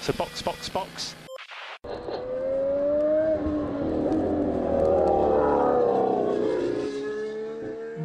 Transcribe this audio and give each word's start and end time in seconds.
So 0.00 0.12
box, 0.12 0.42
box, 0.42 0.68
box. 0.70 1.16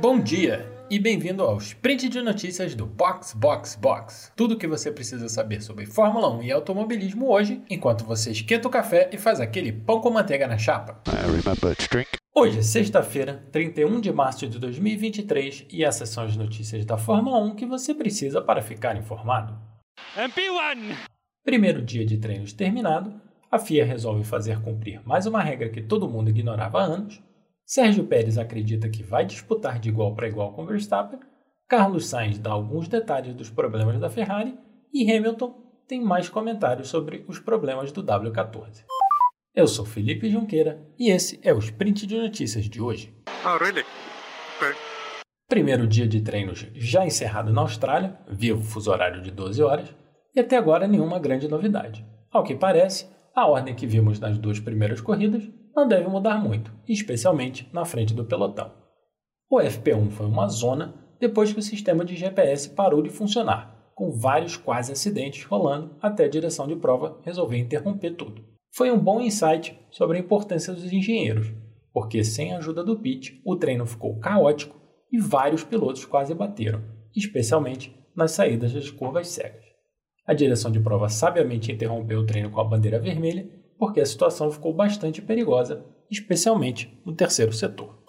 Bom 0.01 0.19
dia 0.19 0.69
e 0.89 0.99
bem-vindo 0.99 1.43
ao 1.43 1.57
sprint 1.57 2.09
de 2.09 2.21
notícias 2.21 2.75
do 2.75 2.85
Box 2.85 3.33
Box 3.33 3.75
Box. 3.75 4.31
Tudo 4.35 4.53
o 4.53 4.57
que 4.57 4.67
você 4.67 4.91
precisa 4.91 5.27
saber 5.29 5.61
sobre 5.61 5.85
Fórmula 5.85 6.29
1 6.29 6.43
e 6.43 6.51
automobilismo 6.51 7.31
hoje, 7.31 7.63
enquanto 7.69 8.05
você 8.05 8.31
esquenta 8.31 8.67
o 8.67 8.71
café 8.71 9.09
e 9.11 9.17
faz 9.17 9.39
aquele 9.39 9.71
pão 9.71 10.01
com 10.01 10.11
manteiga 10.11 10.45
na 10.45 10.57
chapa. 10.57 11.01
Hoje 12.35 12.59
é 12.59 12.63
sexta-feira, 12.63 13.47
31 13.51 14.01
de 14.01 14.11
março 14.11 14.47
de 14.47 14.59
2023, 14.59 15.67
e 15.71 15.83
essas 15.83 16.09
são 16.09 16.25
as 16.25 16.35
notícias 16.35 16.85
da 16.85 16.97
Fórmula 16.97 17.39
1 17.39 17.55
que 17.55 17.65
você 17.65 17.93
precisa 17.95 18.41
para 18.41 18.61
ficar 18.61 18.97
informado. 18.97 19.57
MP1! 20.17 21.12
Primeiro 21.43 21.81
dia 21.81 22.05
de 22.05 22.17
treinos 22.17 22.53
terminado, 22.53 23.19
a 23.51 23.59
FIA 23.59 23.83
resolve 23.83 24.23
fazer 24.23 24.61
cumprir 24.61 25.01
mais 25.05 25.25
uma 25.25 25.43
regra 25.43 25.67
que 25.67 25.81
todo 25.81 26.07
mundo 26.07 26.29
ignorava 26.29 26.79
há 26.79 26.85
anos. 26.85 27.21
Sérgio 27.65 28.05
Pérez 28.05 28.37
acredita 28.37 28.87
que 28.87 29.03
vai 29.03 29.25
disputar 29.25 29.77
de 29.77 29.89
igual 29.89 30.15
para 30.15 30.29
igual 30.29 30.53
com 30.53 30.65
Verstappen. 30.65 31.19
Carlos 31.67 32.05
Sainz 32.07 32.39
dá 32.39 32.51
alguns 32.51 32.87
detalhes 32.87 33.35
dos 33.35 33.49
problemas 33.49 33.99
da 33.99 34.09
Ferrari 34.09 34.57
e 34.93 35.11
Hamilton 35.11 35.53
tem 35.85 36.01
mais 36.01 36.29
comentários 36.29 36.87
sobre 36.87 37.25
os 37.27 37.39
problemas 37.39 37.91
do 37.91 38.01
W14. 38.01 38.85
Eu 39.53 39.67
sou 39.67 39.85
Felipe 39.85 40.29
Junqueira 40.29 40.81
e 40.97 41.11
esse 41.11 41.41
é 41.43 41.53
o 41.53 41.59
Sprint 41.59 42.07
de 42.07 42.17
Notícias 42.17 42.69
de 42.69 42.81
hoje. 42.81 43.13
Oh, 43.45 43.57
really? 43.57 43.83
Okay. 44.55 44.73
Primeiro 45.49 45.85
dia 45.85 46.07
de 46.07 46.21
treinos 46.21 46.67
já 46.73 47.05
encerrado 47.05 47.51
na 47.51 47.61
Austrália, 47.61 48.17
vivo 48.29 48.63
fuso 48.63 48.89
horário 48.89 49.21
de 49.21 49.29
12 49.29 49.61
horas, 49.61 49.93
e 50.35 50.39
até 50.39 50.57
agora 50.57 50.87
nenhuma 50.87 51.19
grande 51.19 51.47
novidade. 51.47 52.05
Ao 52.31 52.43
que 52.43 52.55
parece, 52.55 53.07
a 53.35 53.47
ordem 53.47 53.75
que 53.75 53.87
vimos 53.87 54.19
nas 54.19 54.37
duas 54.37 54.59
primeiras 54.59 55.01
corridas 55.01 55.47
não 55.75 55.87
deve 55.87 56.07
mudar 56.07 56.37
muito, 56.41 56.71
especialmente 56.87 57.69
na 57.73 57.85
frente 57.85 58.13
do 58.13 58.25
pelotão. 58.25 58.71
O 59.49 59.57
FP1 59.57 60.09
foi 60.11 60.25
uma 60.25 60.47
zona 60.47 60.93
depois 61.19 61.53
que 61.53 61.59
o 61.59 61.63
sistema 61.63 62.03
de 62.03 62.15
GPS 62.15 62.69
parou 62.69 63.01
de 63.01 63.09
funcionar, 63.09 63.91
com 63.95 64.11
vários 64.11 64.57
quase 64.57 64.91
acidentes 64.91 65.45
rolando 65.45 65.95
até 66.01 66.25
a 66.25 66.29
direção 66.29 66.67
de 66.67 66.75
prova 66.75 67.19
resolver 67.23 67.57
interromper 67.57 68.15
tudo. 68.15 68.43
Foi 68.75 68.91
um 68.91 68.99
bom 68.99 69.21
insight 69.21 69.79
sobre 69.91 70.17
a 70.17 70.19
importância 70.19 70.73
dos 70.73 70.91
engenheiros, 70.91 71.53
porque 71.93 72.23
sem 72.23 72.53
a 72.53 72.57
ajuda 72.57 72.83
do 72.83 72.99
pit 72.99 73.39
o 73.45 73.55
treino 73.55 73.85
ficou 73.85 74.19
caótico 74.19 74.75
e 75.11 75.19
vários 75.19 75.63
pilotos 75.63 76.05
quase 76.05 76.33
bateram, 76.33 76.81
especialmente 77.15 77.95
nas 78.15 78.31
saídas 78.31 78.73
das 78.73 78.89
curvas 78.89 79.27
cegas. 79.27 79.72
A 80.25 80.33
direção 80.33 80.71
de 80.71 80.79
prova 80.79 81.09
sabiamente 81.09 81.69
interrompeu 81.69 82.21
o 82.21 82.25
treino 82.25 82.49
com 82.49 82.61
a 82.61 82.63
bandeira 82.63 82.97
vermelha, 82.97 83.45
porque 83.77 83.99
a 83.99 84.05
situação 84.05 84.49
ficou 84.49 84.73
bastante 84.73 85.21
perigosa, 85.21 85.85
especialmente 86.09 86.97
no 87.05 87.13
terceiro 87.13 87.51
setor. 87.51 88.01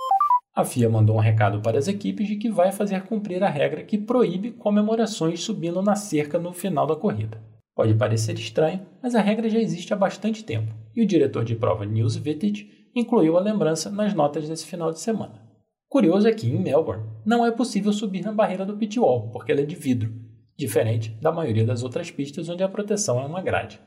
A 0.54 0.64
FIA 0.64 0.88
mandou 0.88 1.16
um 1.16 1.20
recado 1.20 1.60
para 1.60 1.76
as 1.76 1.88
equipes 1.88 2.28
de 2.28 2.36
que 2.36 2.48
vai 2.48 2.70
fazer 2.70 3.02
cumprir 3.02 3.42
a 3.42 3.48
regra 3.48 3.82
que 3.82 3.98
proíbe 3.98 4.52
comemorações 4.52 5.42
subindo 5.42 5.82
na 5.82 5.96
cerca 5.96 6.38
no 6.38 6.52
final 6.52 6.86
da 6.86 6.94
corrida. 6.94 7.42
Pode 7.74 7.92
parecer 7.94 8.38
estranho, 8.38 8.86
mas 9.02 9.16
a 9.16 9.20
regra 9.20 9.48
já 9.50 9.58
existe 9.58 9.92
há 9.92 9.96
bastante 9.96 10.44
tempo, 10.44 10.72
e 10.94 11.02
o 11.02 11.06
diretor 11.06 11.44
de 11.44 11.56
prova 11.56 11.84
Nils 11.84 12.14
Vittig 12.14 12.70
incluiu 12.94 13.36
a 13.36 13.40
lembrança 13.40 13.90
nas 13.90 14.14
notas 14.14 14.48
desse 14.48 14.64
final 14.64 14.92
de 14.92 15.00
semana. 15.00 15.42
Curioso 15.88 16.28
é 16.28 16.32
que, 16.32 16.46
em 16.46 16.60
Melbourne, 16.60 17.04
não 17.26 17.44
é 17.44 17.50
possível 17.50 17.92
subir 17.92 18.24
na 18.24 18.32
barreira 18.32 18.64
do 18.64 18.76
pit 18.76 19.00
wall, 19.00 19.30
porque 19.32 19.50
ela 19.50 19.62
é 19.62 19.66
de 19.66 19.74
vidro, 19.74 20.12
diferente 20.56 21.10
da 21.20 21.32
maioria 21.32 21.64
das 21.64 21.82
outras 21.82 22.10
pistas 22.10 22.48
onde 22.48 22.62
a 22.62 22.68
proteção 22.68 23.20
é 23.20 23.26
uma 23.26 23.42
grade. 23.42 23.80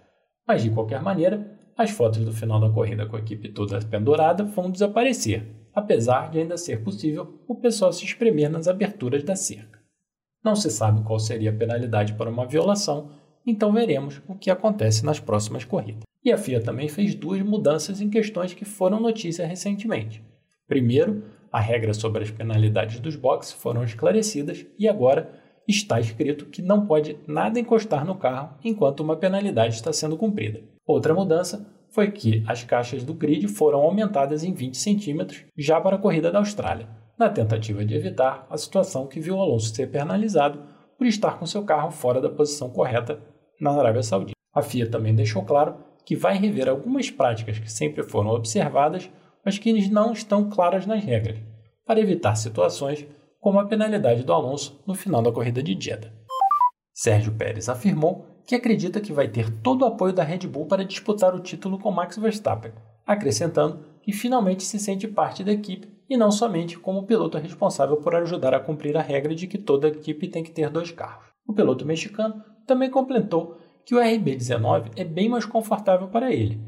Mas 0.48 0.64
de 0.64 0.70
qualquer 0.70 1.02
maneira, 1.02 1.58
as 1.78 1.92
fotos 1.92 2.24
do 2.24 2.32
final 2.32 2.60
da 2.60 2.70
corrida 2.70 3.06
com 3.06 3.16
a 3.16 3.20
equipe 3.20 3.50
toda 3.50 3.80
pendurada 3.82 4.44
vão 4.44 4.72
desaparecer, 4.72 5.46
apesar 5.74 6.32
de 6.32 6.40
ainda 6.40 6.58
ser 6.58 6.84
possível 6.84 7.40
o 7.48 7.56
pessoal 7.56 7.94
se 7.94 8.04
espremer 8.04 8.50
nas 8.50 8.68
aberturas 8.68 9.24
da 9.24 9.36
cerca. 9.36 9.80
Não 10.44 10.56
se 10.56 10.70
sabe 10.70 11.04
qual 11.04 11.20
seria 11.20 11.52
a 11.52 11.56
penalidade 11.56 12.14
para 12.14 12.30
uma 12.30 12.46
violação, 12.46 13.12
então 13.46 13.72
veremos 13.72 14.22
o 14.28 14.36
que 14.36 14.50
acontece 14.50 15.06
nas 15.06 15.20
próximas 15.20 15.66
corridas. 15.66 16.04
E 16.24 16.32
a 16.32 16.38
FIA 16.38 16.62
também 16.62 16.90
fez 16.90 17.16
duas 17.16 17.42
mudanças 17.42 18.02
em 18.02 18.10
questões 18.10 18.54
que 18.54 18.66
foram 18.66 19.00
notícia 19.00 19.46
recentemente. 19.46 20.24
Primeiro, 20.68 21.24
a 21.52 21.60
regra 21.60 21.94
sobre 21.94 22.24
as 22.24 22.32
penalidades 22.32 23.00
dos 23.00 23.16
boxes 23.16 23.54
foram 23.54 23.84
esclarecidas 23.84 24.66
e 24.78 24.88
agora 24.88 25.32
está 25.68 26.00
escrito 26.00 26.46
que 26.46 26.62
não 26.62 26.86
pode 26.86 27.18
nada 27.28 27.60
encostar 27.60 28.06
no 28.06 28.16
carro 28.16 28.58
enquanto 28.64 29.02
uma 29.02 29.18
penalidade 29.18 29.76
está 29.76 29.92
sendo 29.92 30.18
cumprida. 30.18 30.62
Outra 30.86 31.14
mudança 31.14 31.68
foi 31.90 32.12
que 32.12 32.44
as 32.48 32.64
caixas 32.64 33.04
do 33.04 33.14
grid 33.14 33.48
foram 33.48 33.80
aumentadas 33.80 34.44
em 34.44 34.54
20 34.54 34.78
centímetros 34.78 35.44
já 35.58 35.82
para 35.82 35.96
a 35.96 36.00
corrida 36.00 36.32
da 36.32 36.40
Austrália, 36.40 36.88
na 37.18 37.30
tentativa 37.30 37.84
de 37.84 37.96
evitar 37.96 38.46
a 38.50 38.58
situação 38.58 39.08
que 39.08 39.20
viu 39.20 39.40
Alonso 39.40 39.74
ser 39.74 39.88
penalizado 39.88 40.62
por 40.98 41.06
estar 41.06 41.38
com 41.38 41.46
seu 41.46 41.64
carro 41.64 41.92
fora 41.92 42.22
da 42.22 42.30
posição 42.30 42.70
correta 42.70 43.20
na 43.60 43.72
Arábia 43.72 44.04
Saudita. 44.04 44.38
A 44.54 44.62
FIA 44.62 44.90
também 44.90 45.14
deixou 45.14 45.44
claro 45.44 45.76
que 46.06 46.16
vai 46.16 46.38
rever 46.38 46.70
algumas 46.70 47.12
práticas 47.12 47.60
que 47.60 47.72
sempre 47.72 48.04
foram 48.04 48.30
observadas, 48.30 49.10
mas 49.44 49.58
que 49.60 49.90
não 49.90 50.14
estão 50.14 50.50
claras 50.50 50.86
nas 50.86 51.04
regras, 51.04 51.38
para 51.86 52.00
evitar 52.00 52.36
situações 52.36 53.06
como 53.40 53.60
a 53.60 53.66
penalidade 53.66 54.24
do 54.24 54.34
Alonso 54.34 54.84
no 54.86 54.96
final 54.96 55.22
da 55.22 55.32
corrida 55.32 55.62
de 55.62 55.74
Jeddah. 55.80 56.12
Sérgio 56.94 57.34
Pérez 57.34 57.70
afirmou 57.70 58.26
que 58.46 58.56
acredita 58.56 59.02
que 59.02 59.14
vai 59.14 59.28
ter 59.28 59.50
todo 59.62 59.82
o 59.84 59.86
apoio 59.86 60.14
da 60.14 60.24
Red 60.24 60.48
Bull 60.48 60.66
para 60.66 60.86
disputar 60.86 61.36
o 61.36 61.40
título 61.40 61.78
com 61.78 61.92
Max 61.92 62.18
Verstappen, 62.18 62.72
acrescentando 63.06 63.86
que 64.02 64.12
finalmente 64.12 64.64
se 64.64 64.80
sente 64.80 65.08
parte 65.08 65.44
da 65.44 65.52
equipe 65.52 65.88
e 66.10 66.16
não 66.16 66.32
somente 66.32 66.80
como 66.80 67.06
piloto 67.06 67.38
responsável 67.38 67.98
por 67.98 68.16
ajudar 68.16 68.54
a 68.54 68.60
cumprir 68.60 68.96
a 68.98 69.02
regra 69.02 69.36
de 69.36 69.48
que 69.48 69.58
toda 69.58 69.90
equipe 69.90 70.28
tem 70.30 70.44
que 70.44 70.52
ter 70.52 70.70
dois 70.70 70.92
carros. 70.92 71.28
O 71.46 71.54
piloto 71.54 71.86
mexicano 71.86 72.42
também 72.66 72.90
completou 72.90 73.58
que 73.86 73.94
o 73.94 74.00
RB19 74.00 74.92
é 74.96 75.04
bem 75.04 75.30
mais 75.30 75.46
confortável 75.46 76.08
para 76.08 76.34
ele, 76.34 76.60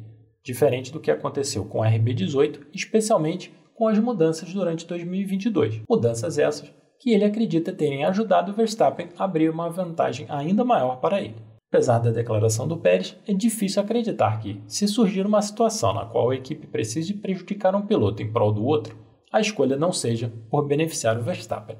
diferente 0.43 0.91
do 0.91 0.99
que 0.99 1.11
aconteceu 1.11 1.65
com 1.65 1.79
o 1.79 1.83
RB18, 1.83 2.67
especialmente 2.73 3.53
com 3.79 3.87
as 3.87 3.97
mudanças 3.97 4.53
durante 4.53 4.85
2022. 4.85 5.83
Mudanças 5.89 6.37
essas 6.37 6.69
que 6.99 7.11
ele 7.11 7.23
acredita 7.23 7.71
terem 7.71 8.03
ajudado 8.03 8.51
Verstappen 8.51 9.07
a 9.17 9.23
abrir 9.23 9.49
uma 9.49 9.69
vantagem 9.69 10.25
ainda 10.27 10.65
maior 10.65 10.97
para 10.97 11.21
ele. 11.21 11.37
Apesar 11.71 11.99
da 11.99 12.11
declaração 12.11 12.67
do 12.67 12.75
Pérez, 12.75 13.17
é 13.25 13.33
difícil 13.33 13.81
acreditar 13.81 14.37
que, 14.41 14.61
se 14.67 14.85
surgir 14.85 15.25
uma 15.25 15.41
situação 15.41 15.93
na 15.93 16.05
qual 16.05 16.29
a 16.29 16.35
equipe 16.35 16.67
precise 16.67 17.13
prejudicar 17.13 17.73
um 17.73 17.85
piloto 17.85 18.21
em 18.21 18.29
prol 18.29 18.51
do 18.51 18.65
outro, 18.65 18.97
a 19.31 19.39
escolha 19.39 19.77
não 19.77 19.93
seja 19.93 20.29
por 20.49 20.67
beneficiar 20.67 21.17
o 21.17 21.23
Verstappen. 21.23 21.77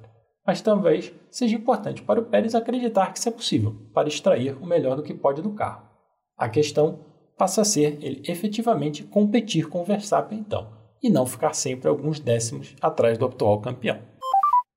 Mas 0.48 0.62
talvez 0.62 1.12
seja 1.30 1.58
importante 1.58 2.02
para 2.02 2.22
o 2.22 2.26
Pérez 2.26 2.56
acreditar 2.56 3.12
que 3.12 3.20
isso 3.20 3.28
é 3.28 3.32
possível, 3.32 3.76
para 3.94 4.08
extrair 4.08 4.56
o 4.62 4.66
melhor 4.66 4.96
do 4.96 5.04
que 5.04 5.14
pode 5.14 5.42
do 5.42 5.52
carro. 5.52 5.84
A 6.38 6.48
questão 6.48 7.00
passa 7.38 7.60
a 7.60 7.66
ser 7.66 7.98
ele 8.02 8.24
efetivamente 8.26 9.04
competir 9.04 9.68
com 9.68 9.82
o 9.82 9.86
Verstappen 9.86 10.40
então, 10.40 10.79
e 11.02 11.10
não 11.10 11.26
ficar 11.26 11.54
sempre 11.54 11.88
alguns 11.88 12.20
décimos 12.20 12.76
atrás 12.82 13.18
do 13.18 13.26
atual 13.26 13.60
campeão. 13.62 14.00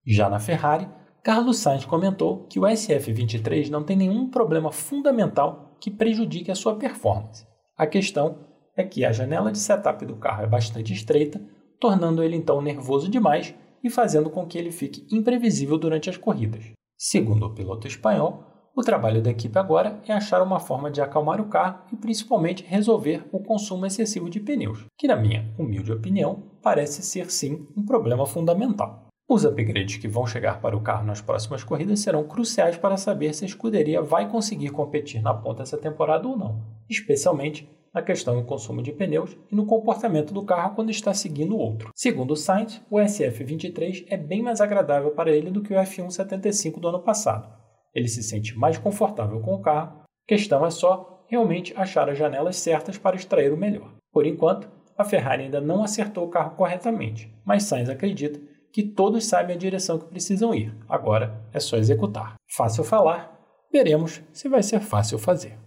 Já 0.06 0.28
na 0.28 0.38
Ferrari, 0.38 0.88
Carlos 1.22 1.59
Sainz 1.59 1.84
comentou 1.84 2.47
que 2.49 2.59
o 2.59 2.62
SF23 2.62 3.69
não 3.69 3.84
tem 3.84 3.97
nenhum 3.97 4.28
problema 4.28 4.72
fundamental 4.72 5.77
que 5.81 5.91
prejudique 5.91 6.50
a 6.50 6.55
sua 6.55 6.77
performance. 6.77 7.47
A 7.77 7.87
questão 7.87 8.38
é 8.77 8.82
que 8.82 9.05
a 9.05 9.12
janela 9.12 9.53
de 9.53 9.59
setup 9.59 10.05
do 10.05 10.16
carro 10.16 10.43
é 10.43 10.47
bastante 10.47 10.93
estreita, 10.93 11.41
tornando 11.78 12.22
ele 12.22 12.37
então 12.37 12.61
nervoso 12.61 13.09
demais 13.09 13.55
e 13.82 13.91
fazendo 13.91 14.31
com 14.31 14.47
que 14.47 14.59
ele 14.59 14.71
fique 14.71 15.06
imprevisível 15.15 15.78
durante 15.78 16.09
as 16.09 16.16
corridas. 16.16 16.72
Segundo 16.97 17.47
o 17.47 17.55
piloto 17.55 17.87
espanhol, 17.87 18.51
o 18.75 18.83
trabalho 18.83 19.21
da 19.21 19.31
equipe 19.31 19.59
agora 19.59 20.00
é 20.06 20.12
achar 20.12 20.43
uma 20.43 20.59
forma 20.59 20.91
de 20.91 21.00
acalmar 21.00 21.41
o 21.41 21.49
carro 21.49 21.81
e 21.93 21.96
principalmente 21.96 22.64
resolver 22.67 23.25
o 23.31 23.38
consumo 23.38 23.85
excessivo 23.85 24.31
de 24.31 24.41
pneus, 24.41 24.87
que, 24.96 25.06
na 25.06 25.17
minha 25.17 25.52
humilde 25.58 25.93
opinião, 25.93 26.43
parece 26.62 27.02
ser 27.02 27.31
sim 27.31 27.67
um 27.76 27.85
problema 27.85 28.25
fundamental. 28.26 29.08
Os 29.29 29.44
upgrades 29.44 29.96
que 29.96 30.08
vão 30.08 30.26
chegar 30.26 30.61
para 30.61 30.76
o 30.76 30.81
carro 30.81 31.06
nas 31.06 31.20
próximas 31.20 31.62
corridas 31.62 32.00
serão 32.00 32.25
cruciais 32.25 32.76
para 32.76 32.96
saber 32.96 33.35
se 33.35 33.44
a 33.44 33.49
escuderia 33.49 34.02
vai 34.02 34.29
conseguir 34.29 34.70
competir 34.70 35.23
na 35.23 35.32
ponta 35.32 35.62
essa 35.62 35.79
temporada 35.79 36.26
ou 36.26 36.37
não, 36.37 36.61
especialmente 36.88 37.69
na 37.94 38.02
questão 38.02 38.37
do 38.37 38.46
consumo 38.46 38.82
de 38.82 38.93
pneus 38.93 39.37
e 39.50 39.55
no 39.55 39.67
comportamento 39.67 40.32
do 40.32 40.44
carro 40.44 40.75
quando 40.75 40.91
está 40.91 41.12
seguindo 41.12 41.58
outro. 41.58 41.91
Segundo 41.94 42.32
o 42.32 42.37
Sainz, 42.37 42.81
o 42.91 42.96
SF23 42.96 44.06
é 44.08 44.17
bem 44.17 44.43
mais 44.43 44.61
agradável 44.61 45.11
para 45.11 45.31
ele 45.31 45.50
do 45.50 45.62
que 45.62 45.75
o 45.75 45.76
F175 45.76 46.81
do 46.81 46.88
ano 46.88 47.00
passado, 47.00 47.62
ele 47.94 48.09
se 48.09 48.23
sente 48.23 48.56
mais 48.56 48.79
confortável 48.79 49.41
com 49.41 49.55
o 49.55 49.61
carro. 49.61 50.03
Questão 50.27 50.65
é 50.65 50.71
só 50.71 51.25
realmente 51.29 51.73
achar 51.77 52.09
as 52.09 52.19
janelas 52.19 52.56
certas 52.56 52.99
para 52.99 53.17
extrair 53.17 53.53
o 53.53 53.56
melhor. 53.56 53.93
Por 54.12 54.27
enquanto, 54.27 54.71
a 54.97 55.05
Ferrari 55.05 55.44
ainda 55.44 55.61
não 55.61 55.83
acertou 55.83 56.27
o 56.27 56.31
carro 56.31 56.56
corretamente, 56.56 57.33
mas 57.44 57.65
Sainz 57.65 57.89
acredita 57.89 58.41
que 58.73 58.83
todos 58.83 59.27
sabem 59.27 59.55
a 59.55 59.59
direção 59.59 59.99
que 59.99 60.06
precisam 60.06 60.55
ir. 60.55 60.75
Agora 60.89 61.43
é 61.53 61.61
só 61.61 61.77
executar. 61.77 62.35
Fácil 62.55 62.85
falar, 62.85 63.39
veremos 63.73 64.23
se 64.33 64.49
vai 64.49 64.62
ser 64.62 64.81
fácil 64.81 65.19
fazer. 65.19 65.59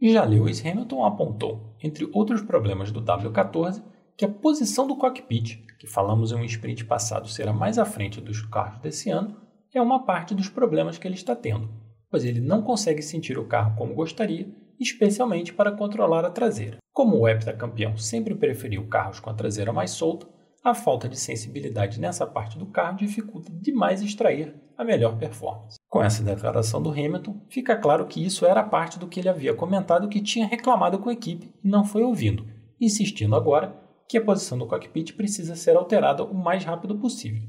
Já 0.00 0.24
Lewis 0.24 0.64
Hamilton 0.64 1.04
apontou, 1.04 1.74
entre 1.82 2.08
outros 2.12 2.42
problemas 2.42 2.92
do 2.92 3.02
W14, 3.02 3.82
que 4.16 4.24
a 4.24 4.28
posição 4.28 4.86
do 4.86 4.96
cockpit, 4.96 5.64
que 5.78 5.86
falamos 5.86 6.32
em 6.32 6.36
um 6.36 6.44
sprint 6.44 6.84
passado 6.84 7.28
ser 7.28 7.48
a 7.48 7.52
mais 7.52 7.78
à 7.78 7.84
frente 7.84 8.20
dos 8.20 8.42
carros 8.42 8.80
desse 8.80 9.10
ano, 9.10 9.36
é 9.74 9.80
uma 9.80 10.04
parte 10.04 10.34
dos 10.34 10.48
problemas 10.48 10.98
que 10.98 11.06
ele 11.06 11.14
está 11.14 11.34
tendo, 11.34 11.68
pois 12.10 12.24
ele 12.24 12.40
não 12.40 12.62
consegue 12.62 13.02
sentir 13.02 13.38
o 13.38 13.46
carro 13.46 13.76
como 13.76 13.94
gostaria, 13.94 14.48
especialmente 14.78 15.52
para 15.52 15.72
controlar 15.72 16.24
a 16.24 16.30
traseira. 16.30 16.78
Como 16.92 17.18
o 17.18 17.28
heptacampeão 17.28 17.96
sempre 17.96 18.34
preferiu 18.34 18.86
carros 18.88 19.20
com 19.20 19.30
a 19.30 19.34
traseira 19.34 19.72
mais 19.72 19.90
solta, 19.90 20.26
a 20.64 20.74
falta 20.74 21.08
de 21.08 21.16
sensibilidade 21.16 22.00
nessa 22.00 22.26
parte 22.26 22.58
do 22.58 22.66
carro 22.66 22.96
dificulta 22.96 23.52
demais 23.52 24.02
extrair 24.02 24.54
a 24.76 24.84
melhor 24.84 25.16
performance. 25.16 25.76
Com 25.88 26.02
essa 26.02 26.24
declaração 26.24 26.82
do 26.82 26.90
Hamilton, 26.90 27.40
fica 27.48 27.76
claro 27.76 28.06
que 28.06 28.24
isso 28.24 28.44
era 28.44 28.64
parte 28.64 28.98
do 28.98 29.06
que 29.06 29.20
ele 29.20 29.28
havia 29.28 29.54
comentado 29.54 30.08
que 30.08 30.20
tinha 30.20 30.46
reclamado 30.46 30.98
com 30.98 31.08
a 31.08 31.12
equipe 31.12 31.54
e 31.62 31.68
não 31.68 31.84
foi 31.84 32.02
ouvindo, 32.02 32.46
insistindo 32.80 33.36
agora 33.36 33.80
que 34.08 34.18
a 34.18 34.24
posição 34.24 34.58
do 34.58 34.66
cockpit 34.66 35.12
precisa 35.14 35.54
ser 35.54 35.76
alterada 35.76 36.24
o 36.24 36.34
mais 36.34 36.64
rápido 36.64 36.98
possível. 36.98 37.42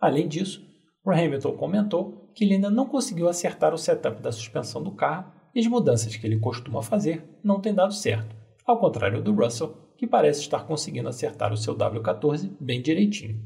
Além 0.00 0.26
disso, 0.26 0.66
o 1.04 1.10
Hamilton 1.10 1.56
comentou 1.56 2.30
que 2.34 2.44
ele 2.44 2.54
ainda 2.54 2.70
não 2.70 2.86
conseguiu 2.86 3.28
acertar 3.28 3.74
o 3.74 3.78
setup 3.78 4.22
da 4.22 4.30
suspensão 4.30 4.82
do 4.82 4.92
carro 4.92 5.32
e 5.54 5.60
as 5.60 5.66
mudanças 5.66 6.16
que 6.16 6.26
ele 6.26 6.38
costuma 6.38 6.82
fazer 6.82 7.24
não 7.42 7.60
têm 7.60 7.74
dado 7.74 7.92
certo, 7.92 8.34
ao 8.64 8.78
contrário 8.78 9.22
do 9.22 9.34
Russell, 9.34 9.76
que 9.96 10.06
parece 10.06 10.40
estar 10.40 10.64
conseguindo 10.64 11.08
acertar 11.08 11.52
o 11.52 11.56
seu 11.56 11.76
W14 11.76 12.50
bem 12.60 12.80
direitinho. 12.80 13.40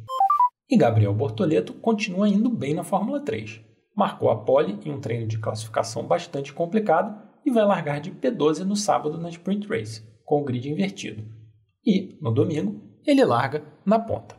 E 0.68 0.76
Gabriel 0.76 1.14
Bortoleto 1.14 1.72
continua 1.74 2.28
indo 2.28 2.50
bem 2.50 2.74
na 2.74 2.84
Fórmula 2.84 3.20
3. 3.20 3.60
Marcou 3.94 4.30
a 4.30 4.36
pole 4.36 4.78
em 4.84 4.90
um 4.90 5.00
treino 5.00 5.26
de 5.26 5.38
classificação 5.38 6.06
bastante 6.06 6.52
complicado 6.52 7.16
e 7.44 7.50
vai 7.50 7.64
largar 7.64 8.00
de 8.00 8.10
P12 8.10 8.64
no 8.64 8.76
sábado 8.76 9.16
na 9.18 9.30
Sprint 9.30 9.66
Race, 9.68 10.02
com 10.24 10.40
o 10.40 10.44
grid 10.44 10.68
invertido. 10.68 11.24
E, 11.84 12.18
no 12.20 12.32
domingo, 12.32 12.82
ele 13.06 13.24
larga 13.24 13.64
na 13.84 13.98
ponta. 13.98 14.36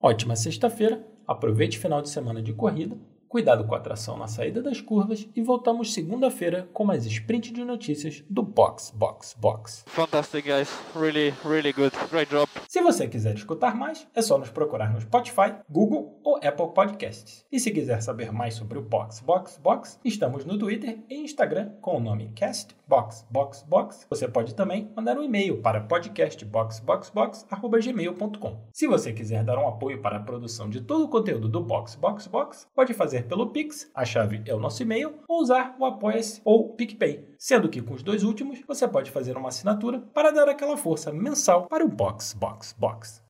Ótima 0.00 0.36
sexta-feira, 0.36 1.04
aproveite 1.26 1.78
o 1.78 1.80
final 1.80 2.02
de 2.02 2.08
semana 2.08 2.42
de 2.42 2.52
corrida 2.52 2.96
Cuidado 3.32 3.64
com 3.64 3.74
a 3.74 3.80
tração 3.80 4.18
na 4.18 4.26
saída 4.26 4.60
das 4.60 4.82
curvas 4.82 5.26
e 5.34 5.40
voltamos 5.40 5.94
segunda-feira 5.94 6.68
com 6.70 6.84
mais 6.84 7.06
sprint 7.06 7.50
de 7.50 7.64
notícias 7.64 8.22
do 8.28 8.42
Box 8.42 8.92
Box 8.94 9.34
Box. 9.40 9.84
Fantastic 9.86 10.44
guys, 10.44 10.68
really 10.94 11.32
really 11.42 11.72
good, 11.72 11.96
great 12.10 12.30
job. 12.30 12.46
Se 12.72 12.80
você 12.80 13.06
quiser 13.06 13.34
escutar 13.34 13.76
mais, 13.76 14.08
é 14.14 14.22
só 14.22 14.38
nos 14.38 14.48
procurar 14.48 14.90
no 14.90 14.98
Spotify, 14.98 15.56
Google 15.68 16.18
ou 16.24 16.36
Apple 16.36 16.72
Podcasts. 16.74 17.44
E 17.52 17.60
se 17.60 17.70
quiser 17.70 18.00
saber 18.00 18.32
mais 18.32 18.54
sobre 18.54 18.78
o 18.78 18.82
Box 18.82 19.20
Box 19.20 19.60
Box, 19.62 20.00
estamos 20.02 20.46
no 20.46 20.56
Twitter 20.56 21.04
e 21.06 21.16
Instagram 21.16 21.72
com 21.82 21.98
o 21.98 22.00
nome 22.00 22.32
Cast 22.34 22.74
Box 22.88 23.26
Box 23.30 23.62
Box. 23.68 24.06
Você 24.08 24.26
pode 24.26 24.54
também 24.54 24.90
mandar 24.96 25.18
um 25.18 25.22
e-mail 25.22 25.60
para 25.60 25.82
podcastboxboxbox@gmail.com. 25.82 28.56
Se 28.72 28.86
você 28.86 29.12
quiser 29.12 29.44
dar 29.44 29.58
um 29.58 29.68
apoio 29.68 30.00
para 30.00 30.16
a 30.16 30.22
produção 30.22 30.70
de 30.70 30.80
todo 30.80 31.04
o 31.04 31.10
conteúdo 31.10 31.50
do 31.50 31.60
Box 31.60 31.94
Box 31.96 32.26
Box, 32.26 32.66
pode 32.74 32.94
fazer 32.94 33.26
pelo 33.26 33.50
Pix, 33.50 33.90
a 33.94 34.06
chave 34.06 34.40
é 34.46 34.54
o 34.54 34.58
nosso 34.58 34.82
e-mail, 34.82 35.16
ou 35.28 35.42
usar 35.42 35.76
o 35.78 35.84
Apoia-se 35.84 36.40
ou 36.42 36.70
PicPay. 36.70 37.31
Sendo 37.44 37.68
que 37.68 37.82
com 37.82 37.94
os 37.94 38.04
dois 38.04 38.22
últimos, 38.22 38.60
você 38.68 38.86
pode 38.86 39.10
fazer 39.10 39.36
uma 39.36 39.48
assinatura 39.48 39.98
para 40.14 40.30
dar 40.30 40.48
aquela 40.48 40.76
força 40.76 41.10
mensal 41.10 41.66
para 41.66 41.84
o 41.84 41.88
Box 41.88 42.34
Box 42.34 42.72
Box. 42.78 43.20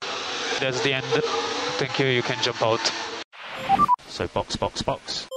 That's 0.61 0.83
the 0.83 0.91
end. 0.91 1.07
Thank 1.79 2.03
you, 2.03 2.11
you 2.11 2.23
can 2.23 2.37
jump 2.43 2.63
out. 2.63 2.83
So 4.11 4.29
box, 4.35 4.55
box, 4.57 4.83
box. 4.83 5.32